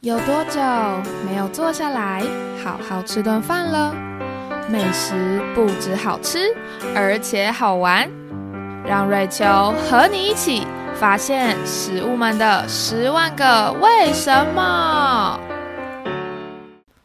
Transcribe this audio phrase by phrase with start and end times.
[0.00, 0.60] 有多久
[1.26, 2.22] 没有坐下来
[2.62, 3.92] 好好吃顿饭了？
[4.70, 6.54] 美食不止好吃，
[6.94, 8.08] 而且好玩。
[8.86, 9.44] 让瑞秋
[9.90, 10.64] 和你一起
[10.94, 15.40] 发现食物们的十万个为什么。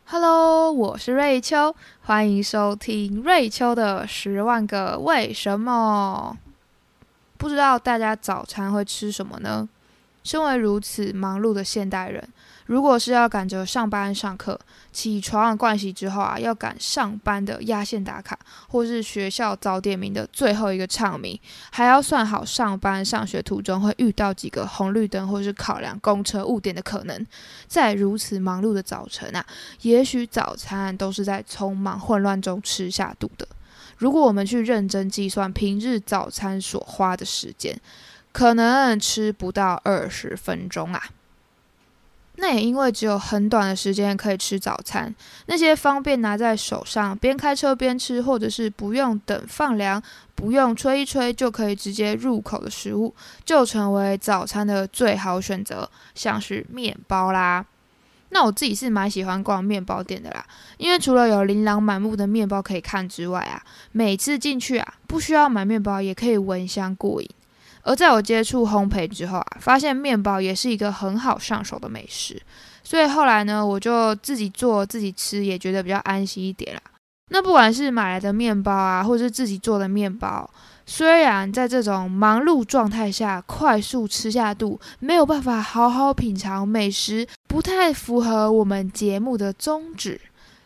[0.06, 6.38] Hello，我是瑞秋，欢迎收听瑞秋的十万个为什么。
[7.40, 9.68] 不知道大家早餐会吃什么呢？
[10.24, 12.30] 身为如此忙碌的现代人，
[12.66, 14.60] 如果是要赶着上班上课，
[14.92, 18.40] 起床盥洗之后啊，要赶上班的压线打卡，
[18.70, 21.38] 或是学校早点名的最后一个唱名，
[21.72, 27.28] 还要算好上班上学途中会遇到几个红绿灯，或是考量公车误点的可能，
[27.68, 29.46] 在如此忙碌的早晨啊，
[29.82, 33.48] 也许早餐都是在匆忙混乱中吃下肚的。
[33.98, 37.80] 如果我们去认真计算平日早餐所花的时间，
[38.32, 41.04] 可能吃不到二十分钟啊。
[42.44, 45.16] 那也因为只有很短的时间可以吃早餐，
[45.46, 50.04] 那些方便拿在手上边开车边吃，或者是不用等放凉、
[50.36, 57.66] 不用吹一吹就可以直接入口的食物，就成为早餐的最好选择，像是面包啦。
[58.32, 60.46] 那我自己是蛮喜欢逛面包店的啦，
[60.76, 67.30] 因为除了有琳琅满目的面包可以看之外啊，每次进去啊，不需要买面包也可以闻香过瘾。
[67.84, 72.42] 而在我接触烘焙之后啊，发现面包也是一个很好上手的美食，
[72.84, 76.82] 所以后来呢，我就自己做自己吃，也觉得比较安心一点啦。
[77.30, 80.50] 那不管是买来的面包啊，或者是自己做的面包，
[80.86, 90.20] 虽然在这种忙碌状态下快速吃下肚，没有办法好好品尝美食，不太符合我们节目的宗旨。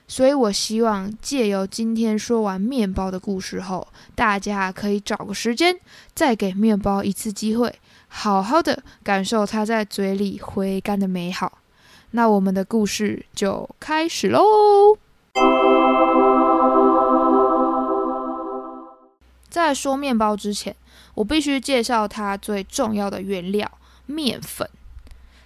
[0.09, 5.77] 所以我希望借由今天说完面包的故事后，大家可以找个时间，
[6.15, 7.77] 再给面包一次机会，
[8.07, 11.59] 好好的感受它在嘴里回甘的美好。
[12.11, 14.97] 那我们的故事就开始喽。
[19.49, 20.73] 在说面包之前，
[21.15, 23.69] 我必须介绍它最重要的原料——
[24.07, 24.69] 面粉。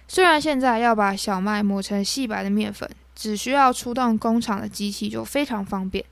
[0.06, 6.04] 虽然现在要把小麦磨成细白的面粉，只需要出动工厂的机器就非常方便，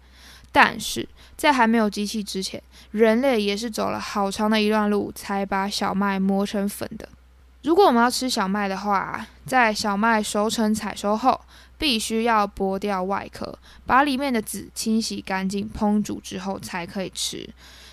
[0.52, 7.08] 但是在还没有机器之前，人类也是走了好长的一段路才把小麦磨成粉的。
[7.62, 11.40] 如果我们要吃小麦的话，在小麦熟成采收后，
[11.76, 17.48] 必须要剥掉外壳，把里面的籽清洗干净，烹煮之后才可以吃。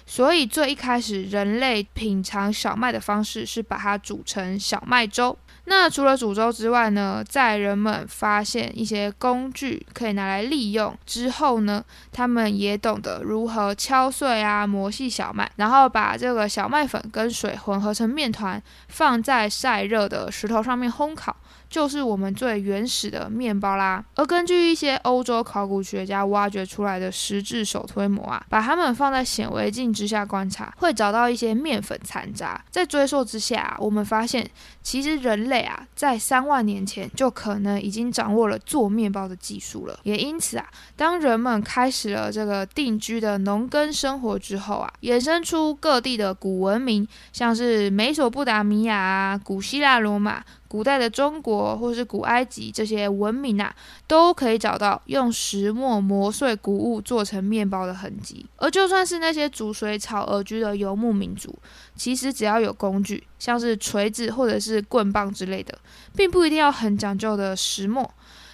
[0.05, 5.37] 所以最一开始，人类品尝小麦的方式是把它煮成小麦粥。
[5.69, 11.83] 那除了煮粥之外呢，在人们发现一些工具可以拿来利用之后呢，
[12.13, 21.35] 他们也懂得如何敲碎啊、磨细小麦，然后把这个小麦粉跟水混合成面团，放在晒热的石头上面烘烤。
[21.69, 24.03] 就是我们最原始的面包啦。
[24.15, 32.63] 而根据一些欧洲考古学家挖掘出来的石质手推磨啊，把它们放在显微镜之下观察，会找到一些面粉残渣。
[32.69, 34.49] 在追溯之下啊，我们发现
[34.81, 39.99] 其实人类啊，在三万年前就可能已经掌握了做面包的技术了。
[40.03, 50.43] 也因此啊，当人们开始了这个定居的农耕生活之后啊，衍生出各地的古文明，像是美索不达米亚啊、古希腊、罗马。
[50.67, 53.73] 古代的中国或是古埃及这些文明啊，
[54.05, 58.45] 都可以找到用石磨磨碎谷物做成面包的痕迹。
[58.57, 61.57] 而就算是那些逐水草而居的游牧民族，
[61.95, 65.77] 其实只要有工具，像是锤子或者是棍棒之类的，
[66.15, 68.09] 并不一定要很讲究的石磨。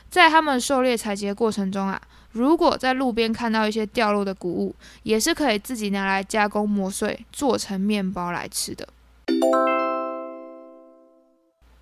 [0.10, 2.00] 在他们狩猎采集过程中啊，
[2.32, 8.88] 如果在路边看到一些掉落的谷物，也是可以自己拿来加工磨碎，做成面包来吃的。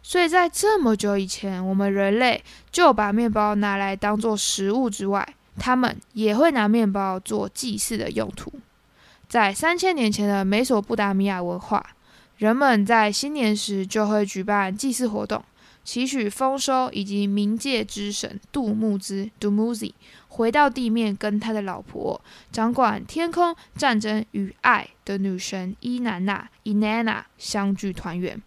[0.03, 8.51] 所以在这么久以前，我们人类就把面包拿来当做食物之外，他们也会拿面包做祭祀的用途。
[9.29, 11.95] 在三千年前的美索不达米亚文化，
[12.37, 15.41] 人们在新年时就会举办祭祀活动，
[15.85, 19.93] 祈许丰收，以及冥界之神杜穆兹 （Dumuzi）
[20.27, 22.19] 回到地面，跟他的老婆
[22.51, 28.41] 掌管天空、战争与爱的女神伊南娜 （Inanna） 相聚团圆。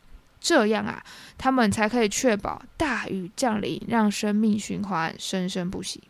[0.45, 1.03] 这样啊，
[1.39, 6.03] 他们才可以确保大雨降临，让生命循环生生不息。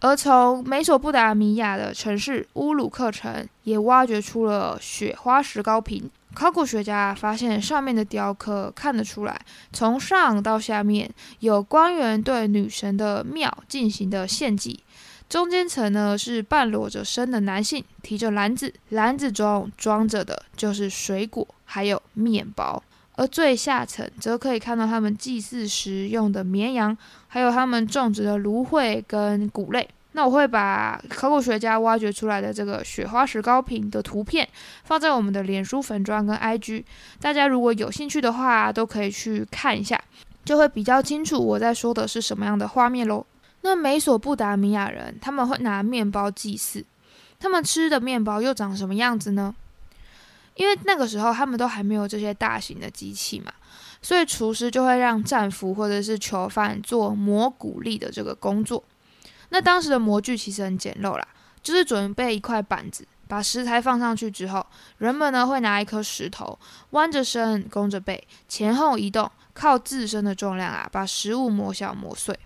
[0.00, 6.10] 而从美索不达米亚的城市乌鲁克城，也挖掘出了雪花石膏瓶。
[6.34, 9.40] 考古学家发现上面的雕刻看得出来，
[9.72, 14.84] 从上到下面有官员对女神的庙进行的献祭。
[15.26, 22.82] 中间层呢是半裸着身的男性，提着篮子，篮子中装着的就是水果，还有面包。
[23.20, 26.96] 而最下层则可以看到他们祭祀时用的绵羊，
[27.28, 29.86] 还有他们种植的芦荟跟谷类。
[30.12, 34.48] 那我会把考古学家挖掘出来的这个雪花石膏瓶的图片
[34.84, 36.82] 放在我们的脸书粉砖跟 IG，
[37.20, 40.02] 大家如果有兴趣的话，都可以去看一下，
[40.42, 43.26] 就会比较清楚我在说的是什么样的画面喽。
[43.60, 46.82] 那美索不达米亚人他们会拿面包祭祀，
[47.38, 49.54] 他们吃的面包又长什么样子呢？
[50.60, 53.50] 因为那个时候他们都还没有这些大型的机器嘛，
[54.02, 58.84] 所以厨师就会让战俘或者是囚犯做磨谷粒的这个工作。
[59.48, 61.26] 那当时的模具其实很简陋啦，
[61.62, 64.66] 就是准备一块板子，把食材放上去之后，
[64.98, 66.58] 人们呢会拿一颗石头，
[66.90, 72.38] 弯着身，弓着背，前后移动，靠自身的重量啊，把食物磨小磨碎。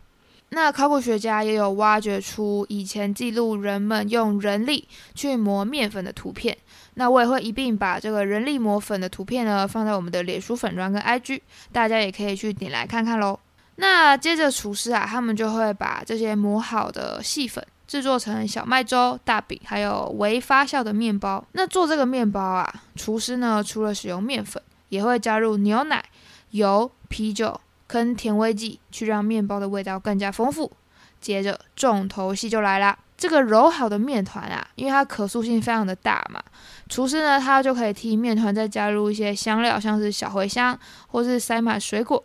[0.55, 6.57] 那考古学家也有挖掘出以前记录人们用人力去磨面粉的图片，
[6.95, 11.41] 那我也会一并把这个人力磨粉的图片呢放在我们的脸书粉砖跟 IG，
[11.73, 13.39] 大家也可以去点来看看喽。
[13.77, 21.45] 那接着厨师啊，他们就会把这些磨好的细粉制作成小麦粥、大饼，还有微发酵的面包。
[21.53, 26.05] 那做这个面包啊，厨师呢除了使用面粉，也会加入牛奶、
[26.51, 27.61] 油、啤酒
[27.95, 30.73] 跟甜味剂，去让面包的味道更加丰富。
[31.21, 36.43] 接着重头戏就来啦，这个揉好的面团啊，因为它可塑性非常的大嘛，
[36.89, 40.77] 厨师呢他就可以替面团再加入一些香料，像是小茴香，
[41.07, 42.25] 或是塞满水果。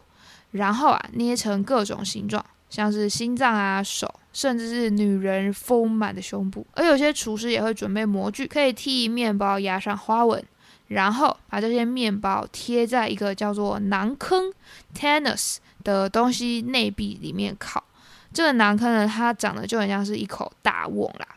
[0.49, 6.65] 然后啊，捏成各种形状，像是心脏啊、手，甚至是女人丰满的胸部。
[6.73, 10.43] 而有些厨师也会准备模具，可以替面包压上花纹，
[10.89, 14.53] 然后把这些面包贴在一个叫做馕坑
[14.93, 17.83] （tanus） 的东西内壁里面烤。
[18.31, 21.27] 这个馕坑呢，它长得就很像是一口大瓮啦。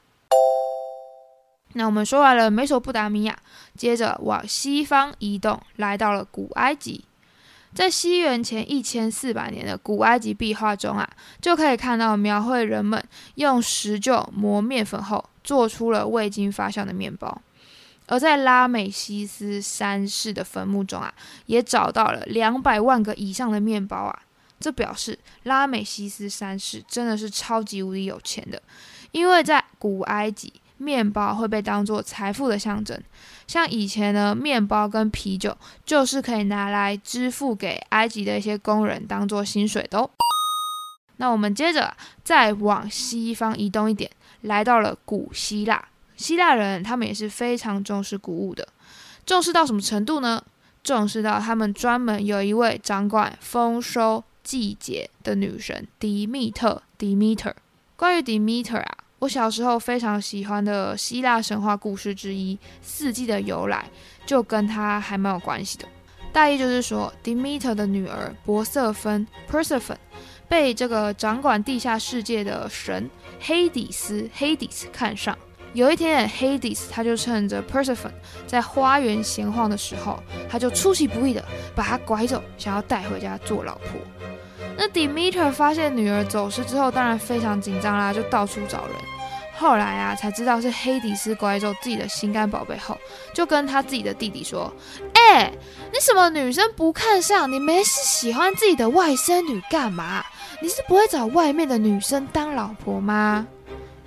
[1.75, 3.39] 那我们说完了美索不达米亚，
[3.77, 7.05] 接着往西方移动，来到了古埃及。
[7.75, 11.09] 在西元前一千四百年的古埃及壁画中啊，
[11.41, 13.03] 就可以看到描绘人们
[13.37, 17.41] 用石臼磨面粉后，做出了未经发酵的面包。
[18.07, 21.13] 而在拉美西斯三世的坟墓中啊，
[21.47, 24.23] 也找到了两百万个以上的面包啊，
[24.61, 28.61] 这表示拉美西斯三世真的是超级无敌有钱的，
[29.13, 30.53] 因为在古埃及。
[30.79, 33.01] 面包会被当做财富的象征，
[33.47, 35.57] 像以前呢，面包跟啤酒
[35.87, 40.01] 就是可以拿来支付给埃及的一些工人当做薪水的。
[40.01, 40.11] 哦。
[41.19, 44.11] 那我们接着再往西方移动一点，
[44.41, 45.85] 来到了古希腊。
[46.23, 48.67] 希腊人他们也是非常重视谷物的，
[49.27, 50.43] 重视到什么程度呢？
[50.85, 57.55] 重视到他们专门有一位掌管丰收季节的女神迪密特 （Demeter）。
[57.97, 58.99] 关于 Demeter 啊。
[59.21, 63.89] 我小时候非常喜欢的希腊神话故事之一《四季的由来》，
[64.29, 65.87] 就跟他还蛮有关系的。
[66.33, 69.99] 大意就是说，Demeter 的女儿博瑟芬 （Persephone）
[70.49, 73.09] 被这个掌管地下世界的神
[73.39, 75.39] 黑底斯 （Hades） 看上。
[75.75, 78.13] 有一天，Hades 他就趁着 Persephone
[78.47, 81.43] 在花园闲晃的时候，他就出其不意的
[81.75, 83.93] 把她拐走，想要带回家做老婆。
[84.77, 88.97] 那 Demeter 发现女儿走失之后，当然非常紧张啦，就到处找人。
[89.55, 92.99] 后来啊，才知道是黑迪斯拐走自己的心肝宝贝后，
[93.33, 94.73] 就跟他自己的弟弟说
[95.15, 95.53] ：“哎，
[95.93, 97.51] 你什么女生不看上？
[97.51, 100.25] 你没事喜欢自己的外甥女干嘛？
[100.61, 103.47] 你是不会找外面的女生当老婆吗？”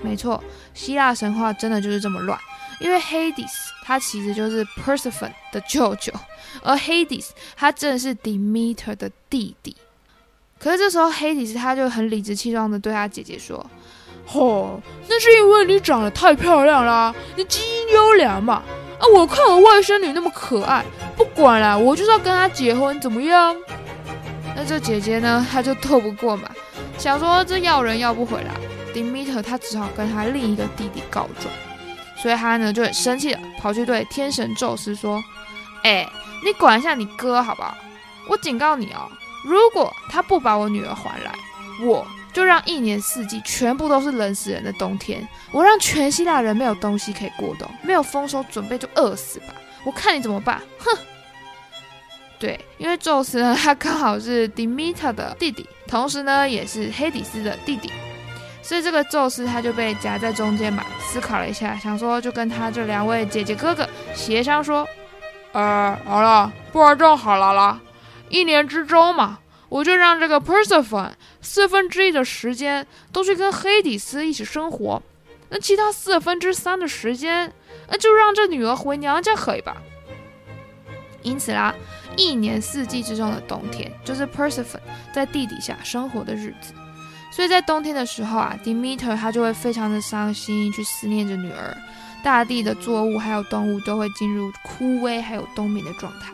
[0.06, 0.42] 没错，
[0.74, 2.40] 希腊神话真的就是这么乱。
[2.80, 3.52] 因为 Hades
[3.84, 6.14] 他其实就是 Persephone 的舅舅，
[6.62, 9.76] 而 Hades 他正是 Demeter 的弟弟。
[10.60, 13.66] 可是这时候，Hades 他就很理直气壮的对他姐姐说
[14.28, 18.62] ：“吼，那是因为你长得太漂亮啦，你基因优良嘛。
[19.00, 20.84] 啊，我看我外甥女那么可爱，
[21.16, 23.56] 不管啦，我就是要跟她结婚，怎么样？”
[24.56, 26.50] 那这姐姐呢，她就斗不过嘛，
[26.98, 28.52] 想说这要人要不回来
[28.96, 31.54] ，Demeter 他只好跟他另一个弟弟告状，
[32.18, 35.22] 所以他呢就很生气的跑去对天神宙斯说
[35.84, 36.10] ：“哎，
[36.46, 37.76] 你管一下你哥好不好？
[38.30, 39.12] 我警告你哦。”
[39.46, 41.32] 如果他不把我女儿还来，
[41.84, 45.28] 我就让一年四季全部都是冷死人的冬天。
[45.52, 49.54] 我让全希腊人没有东西可以过冬，没有丰收准备就饿死吧。
[49.84, 50.60] 我看你怎么办？
[50.80, 50.98] 哼！
[52.40, 57.92] 对，因为宙斯呢，他刚好是 Demeter 的弟弟，同时呢也是黑底斯的弟弟，
[58.68, 60.84] 所以这个宙斯他就被夹在中间嘛。
[61.00, 64.88] 思考了一下，想说就跟他这两位姐姐哥哥协商说
[65.54, 67.80] ：“呃，好了，不然这样好了啦。”
[68.28, 69.38] 一年之中嘛，
[69.70, 75.02] 我就让这个 Persephone 四分之一的时间都去跟黑底斯一起生活，
[75.50, 77.54] 那其他四分之三的时间，
[77.88, 79.78] 那就让这女儿回娘家可以吧？
[81.22, 81.74] 因此啦，
[82.18, 84.80] 一年四季之中的冬天，就是 Persephone
[85.14, 86.74] 在地底下生活的日子。
[87.36, 91.76] 所以在冬天的时候啊，Demeter 他就会非常的伤心，去思念着女儿。
[92.24, 96.32] 大地的作物还有动物都会进入枯萎还有冬眠的状态。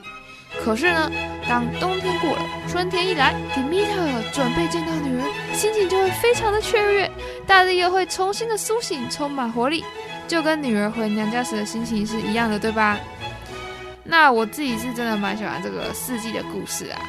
[0.64, 1.12] 可是呢，
[1.50, 7.12] 当冬天过了，春天一来，Demeter 准备见到女儿，心情就会非常的雀跃，
[7.48, 9.84] 大地又会重新的苏醒，充满活力，
[10.28, 13.00] 就跟女儿回娘家时的心情是一样的，对吧？
[14.04, 17.02] 那我自己是真的蛮喜欢这个四季的故事啊，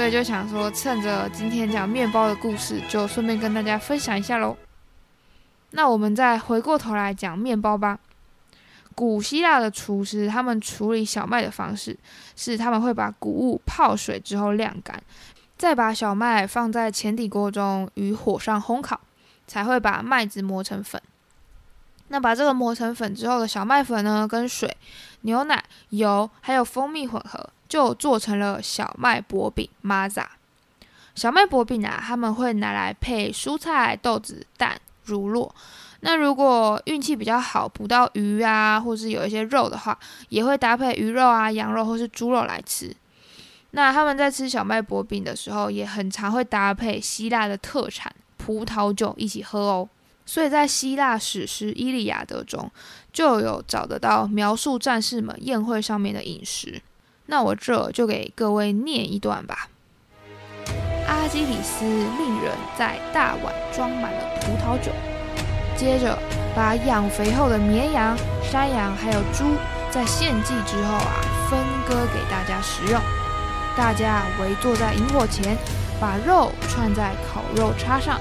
[0.00, 4.56] 所以就想说，趁着今天讲面包的故事，就顺便跟大家分享一下喽。
[5.72, 7.98] 那我们再回过头来讲面包吧。
[8.94, 11.94] 古希腊的厨师他们处理小麦的方式
[12.34, 14.98] 是，他们会把谷物泡水之后晾干，
[15.58, 18.98] 再把小麦放在前底锅中与火上烘烤，
[19.46, 20.98] 才会把麦子磨成粉。
[22.08, 24.74] 那把这个磨成粉之后的小麦粉呢，跟水、
[25.20, 30.26] 牛奶、油还有蜂蜜混合，就做成了小麦薄饼 （maza）。
[31.14, 35.50] 小麦薄饼啊，他们会拿来配蔬菜、豆子、蛋、乳酪。
[36.00, 39.98] 那如果运气比较好，捕到鱼啊，或是有一些肉的话，
[40.30, 42.94] 也会搭配鱼肉啊、羊肉或是猪肉来吃。
[43.70, 49.88] 那他们在吃小麦薄饼的时候，也很常会搭配希腊的特产葡萄酒一起喝哦。
[50.26, 52.70] 所以在希腊史诗《伊利亚德》中
[53.12, 56.80] 就有找得到描述战士们宴会上面的饮食。
[57.30, 59.68] 那我这就给各位念一段吧。
[61.06, 64.90] 阿基里斯令人在大碗装满了葡萄酒，
[65.76, 66.18] 接着
[66.56, 69.44] 把养肥后的绵羊、山羊还有猪
[69.92, 73.00] 在献祭之后啊分割给大家食用。
[73.76, 75.56] 大家围坐在萤火前，
[76.00, 78.20] 把肉串在烤肉叉上。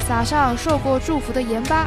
[0.00, 1.86] 撒上受过祝福的盐巴，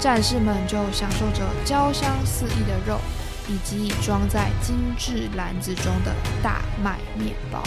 [0.00, 2.98] 战士们就享受着焦香四溢的肉，
[3.48, 7.62] 以及装在精致篮子中的大麦面包。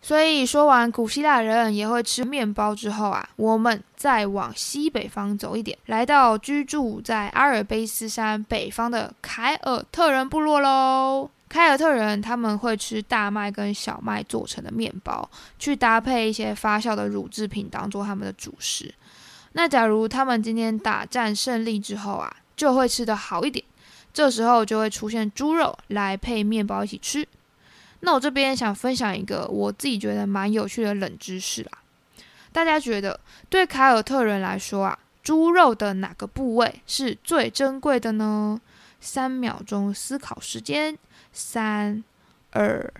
[0.00, 11.28] 所以说完古希腊人也会吃面包之后啊，我们再往西北方走一点，来到居住在阿尔卑斯山北方的凯尔特人部落喽。
[11.48, 18.94] 凯尔特人他们会吃大麦跟小麦做成的面包，去搭配一些发酵的乳制品当做他们的主食。
[19.58, 23.64] 那假如他们今天打战胜利之后啊，就会吃得好一点，
[24.12, 27.26] 这时候就会出现猪肉来配面包一起吃。
[28.00, 31.78] 那我这边想分享一个我自己觉得蛮有趣的冷知识啦，
[32.52, 38.60] 大家觉得对凯尔特人来说啊，猪肉的哪个部位是最珍贵的呢？
[39.00, 40.98] 三秒钟思考时间。
[41.32, 42.02] 三、
[42.52, 42.92] 二、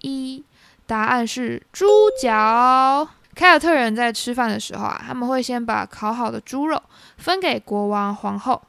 [0.00, 0.42] 一，
[0.86, 1.86] 答案是猪
[2.20, 3.08] 脚。
[3.36, 6.82] 凯尔特人在吃饭的时候啊，他们会先把烤好的猪肉
[7.18, 8.60] 分给国王、皇后，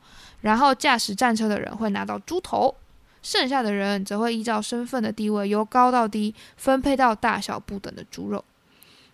[0.42, 2.76] 然后驾驶战车的人会拿到猪头，
[3.24, 8.44] 剩下的人则会依照身份的地位由高到低分配到大小不等的猪肉。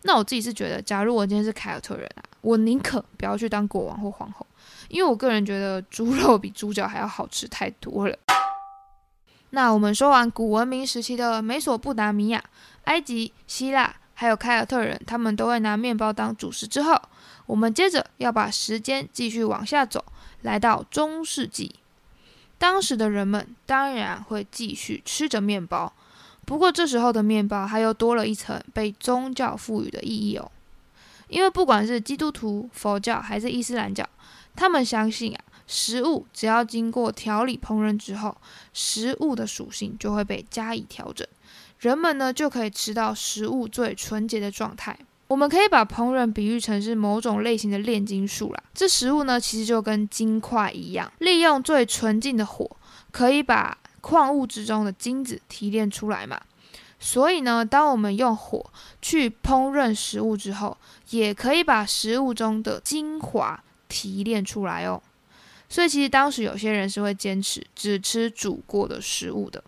[0.02, 4.44] 那我自己是觉得，假如我今天是凯尔特人啊，我宁可不要去当国王或皇后，
[4.90, 8.18] 因为我个人觉得猪肉比猪脚还要好吃太多了。
[9.52, 12.44] 那我们说完古文明时期的美索不达米亚、
[12.86, 17.02] 埃及、希腊，还有凯尔特人，他们都会拿面包当主食之后，
[17.46, 20.04] 我们接着要把时间继续往下走，
[20.42, 21.76] 来到中世纪。
[22.58, 25.92] 当时的人们当然会继续吃着面包，
[26.46, 30.50] 不过这时候的面包还又多了一层被宗教赋予的意义哦。
[31.28, 34.08] 因为不管是基督徒、佛教还是伊斯兰教，
[34.56, 35.44] 他们相信啊。
[35.66, 38.38] 食物只要经过调理烹饪之后，
[38.74, 41.26] 食物的属性就会被加以调整，
[41.84, 44.98] 人们呢就可以吃到食物最纯洁的状态。
[45.28, 48.64] 我们可以把烹饪比喻成是某种类型的炼金术啦。
[48.74, 52.78] 这食物呢其实就跟金块一样，利用最纯净的火，
[53.12, 56.40] 可以把矿物之中的金子提炼出来嘛。
[57.02, 58.66] 所以呢，当我们用火
[59.02, 60.78] 去烹饪食物之后，
[61.10, 65.04] 也可以把食物中的精华提炼出来哦。
[65.68, 69.62] 所以其实当时有些人是会坚持只吃煮过的食物的。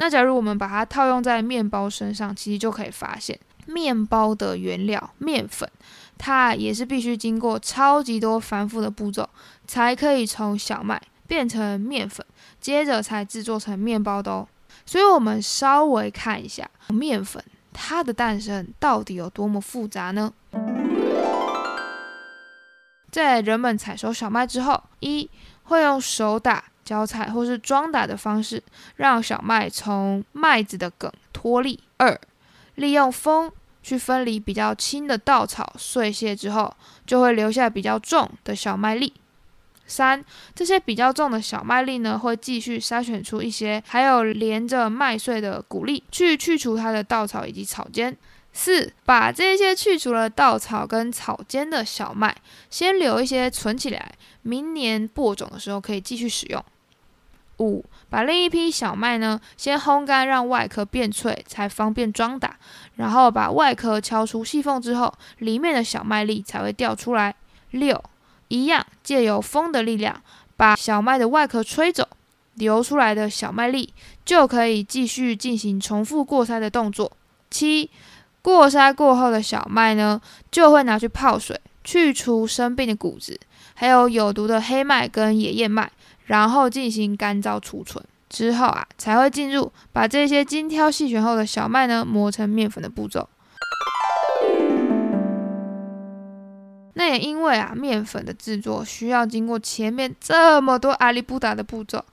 [0.00, 3.36] 那假如我们把它套用在面包身上，其实就可以发现，
[3.66, 5.68] 面包的原料面粉，
[6.16, 9.28] 它也是必须经过超级多繁复的步骤，
[9.66, 12.24] 才可以从小麦变成面粉，
[12.60, 14.46] 接着才制作成面包的哦。
[14.86, 20.32] 所以我们稍微看一下面粉它的诞生到底有多么复杂呢？
[23.10, 25.28] 在人们采收小麦之后，一
[25.64, 28.62] 会用手打、脚踩或是装打的方式，
[28.96, 32.18] 让小麦从麦子的梗脱粒；二
[32.76, 33.52] 利用风
[33.82, 39.12] 去分离比较轻的稻草碎屑之后，就会留下比较重的小麦粒；
[39.86, 48.16] 三，这些比较重的小麦粒呢，会继续筛选出一些还有连着麦穗的谷粒，去去除它的稻草以及草尖。
[48.50, 52.34] 四，把这些去除了稻草跟草尖的小麦，
[52.70, 56.64] 先留一些存起来，明年播种的时候可以继续使用。
[57.58, 62.56] 五，把另一批小麦呢，先烘干，让外壳变脆，才方便装打。
[62.96, 67.34] 然后把外壳敲出细缝之后，里面的小麦粒才会掉出来。
[67.70, 68.02] 六，
[68.48, 70.22] 一样，借由风的力量，
[70.56, 72.08] 把小麦的外壳吹走，
[72.54, 73.92] 流出来的小麦粒
[74.24, 77.12] 就可以继续进行重复过筛的动作。
[77.50, 77.90] 七。
[78.40, 80.18] 过筛过后的小麦呢，
[80.50, 83.38] 就会拿去泡水，去除生病的谷子，
[83.74, 85.90] 还有有毒的黑麦跟野燕麦，
[86.28, 88.02] 然后进行干燥储存。
[88.28, 93.28] 之后啊，才会进入把这些精挑细选后的小麦呢磨成面粉的步骤。
[96.92, 102.04] 那也因为啊，面粉的制作需要经过前面这么多阿里不达的步骤。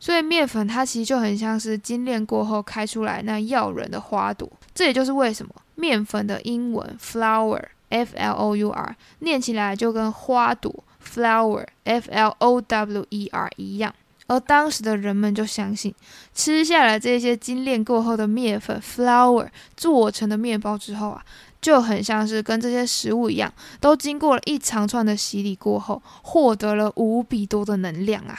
[0.00, 10.72] 所以面粉它其实就很像是精炼过后开出来那耀人的花朵，这也就是为什么面粉的英文 flour f l o u r 念起来就跟花朵
[11.14, 13.94] flower f l o w e r 一样。
[14.26, 15.94] 而当时的人们就相信，
[16.34, 21.24] 吃下了这些精炼过后的面粉 flour 做成的面包之后啊，
[21.62, 23.50] 就很像是跟这些食物一样，
[23.80, 28.38] 都经过了一长串的洗礼过后，获得了无比多的能量啊。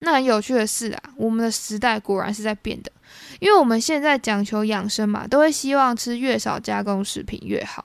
[0.00, 2.90] 那很有趣的是啊，我们的时代果然是在变的，
[3.38, 7.84] 因为我们现在讲求养生嘛，都会希望吃越少加工食品越好。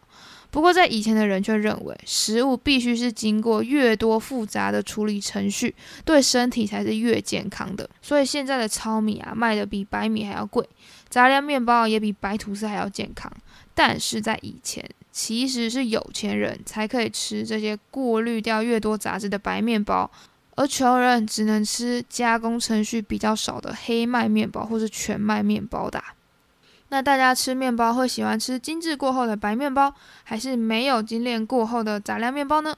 [0.54, 5.74] 不过在以前的人却认为，食物必须是经过越多复杂的处理程序，
[6.06, 7.90] 对身体才是越健康的。
[8.04, 10.64] 所以现在的糙米啊，卖的比白米还要贵，
[11.10, 13.34] 杂粮面包也比白吐司还要健康。
[13.74, 20.08] 但是在以前，其实是有钱人才可以吃这些过滤掉越多杂质的白面包。
[20.56, 26.00] 而穷人只能吃加工程序比较少的黑麦面包或是全麦面包的。
[26.94, 29.92] 那大家吃面包会喜欢吃精致过后的白面包，
[30.24, 32.72] 还是没有精炼过后的杂粮面包呢？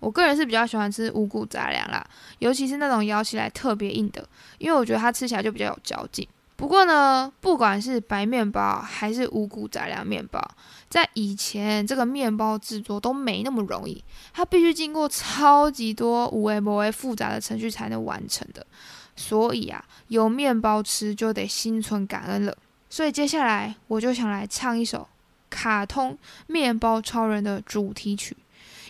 [0.00, 2.04] 我个人是比较喜欢吃五谷杂粮啦，
[2.40, 4.28] 尤其是那种咬起来特别硬的，
[4.58, 6.26] 因为我觉得它吃起来就比较有嚼劲。
[6.56, 10.40] 不过呢，不管是白面包还是五谷杂粮面包，
[10.88, 14.02] 在以前这个面包制作都没那么容易，
[14.34, 18.66] 它必须经过超级多五维摩维复杂的程序才能完成的。
[19.14, 22.52] 所以啊，有面包吃就得心存感恩了。
[22.96, 25.06] 所以接下来我就想来唱一首
[25.50, 26.12] 卡通
[26.46, 28.34] 《面包超人》的主题曲。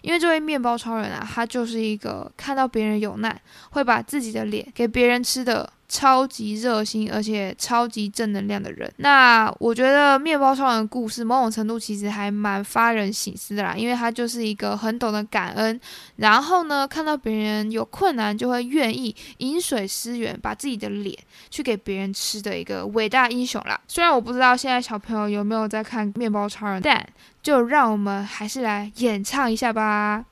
[0.00, 3.36] 因为这位面包超人啊，他就是一个看到别人有难，
[3.70, 5.68] 会把自己的脸给别人吃的。
[5.88, 15.80] 超级热心而且超级正能量的人，那我觉得面包超人的故事某种程度其实还蛮发人省思的啦，因为他就是一个很懂得感恩，
[16.16, 21.16] 然后呢看到别人有困难就会愿意饮水思源，把自己的脸
[21.50, 23.80] 去给别人吃的一个伟大英雄啦。
[23.86, 27.06] 虽然我不知道现在小朋友有没有在看面包超人，但
[27.42, 30.24] 就让我们还是来演唱一下吧。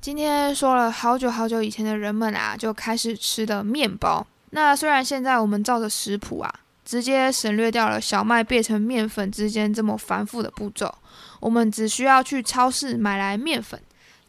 [0.00, 4.26] 今天说了好久好久以前的人们啊，就开始吃的面包。
[4.50, 6.52] 那虽然现在我们照着食谱啊。
[6.90, 10.92] 直接省略掉了小麦变成面粉之间这么繁复的步骤，
[11.38, 13.80] 我们只需要去超市买来面粉，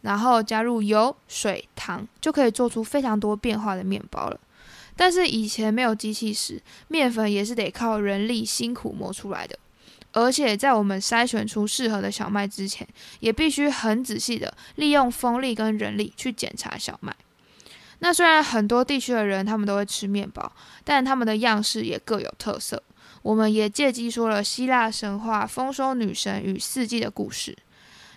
[0.01, 4.39] 然后加入油、水、糖，就可以做出非常多变化的面包了。
[4.95, 9.57] 但是以前没有机器时，面粉也是得靠人力辛苦磨出来的，
[10.11, 12.87] 而且在我们筛选出适合的小麦之前，
[13.21, 17.15] 也必须很仔细的利用风力跟人力去检查小麦。
[18.03, 20.51] 那虽然很多地区的人他们都会吃面包，
[20.83, 22.81] 但他们的样式也各有特色。
[23.21, 27.55] 我们也借机说了希腊神话丰收女神与四季的故事。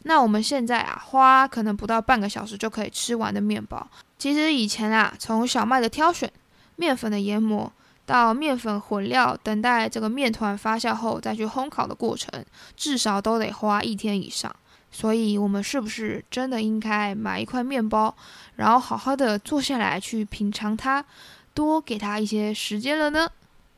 [0.04, 3.86] 那我们现在啊，花可能不到半个小时就可以吃完的面包，
[4.18, 6.32] 其实以前啊，从小麦的挑选、
[6.76, 7.70] 面粉的研磨
[8.06, 12.42] 到面粉混料，等待这个面团发酵后再去烘烤的过程，
[12.74, 14.54] 至少都得花一天以上。
[14.96, 18.14] 所以，我们是不是真的应该买一块面包，
[18.54, 21.04] 然后好好的坐下来去品尝它，
[21.52, 23.28] 多给它一些时间了呢？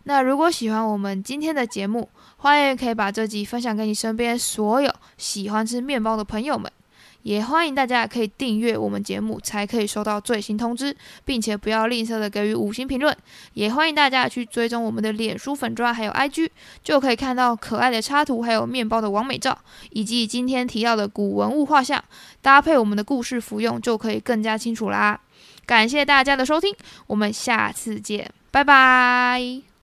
[0.05, 6.71] 那如果喜欢我们今天的节目，欢迎可以把这集分享给你身边所有喜欢吃面包的朋友们，
[7.27, 13.15] 也欢迎大家可以订阅我们节目，才可以收到最新通知，并且不要吝啬的给予五星评论。
[13.55, 16.49] 也欢迎大家去追踪我们的脸书粉砖还有 IG，
[16.85, 19.59] 就可以看到可爱的插图，还有面包的完美照，
[19.91, 22.05] 以及今天提到的古文物画像，
[22.41, 25.21] 搭配我们的故事服用，就可以更加清楚啦。
[25.67, 26.73] 感谢大家的收听，
[27.09, 29.76] 我们下次见，拜拜。